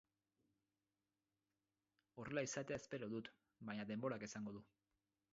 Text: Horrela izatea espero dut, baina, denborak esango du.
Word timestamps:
Horrela 2.23 2.43
izatea 2.47 2.79
espero 2.81 3.09
dut, 3.11 3.29
baina, 3.69 3.85
denborak 3.91 4.25
esango 4.29 4.55
du. 4.57 4.63